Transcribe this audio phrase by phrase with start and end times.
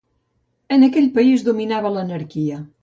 [0.77, 2.63] En aquell país dominava l'anarquia.